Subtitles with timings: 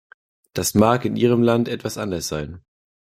[0.53, 2.63] Das mag in ihrem Land etwas anders sein.